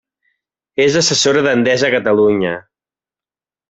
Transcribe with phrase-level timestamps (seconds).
[0.85, 2.59] És assessora d'Endesa a Catalunya.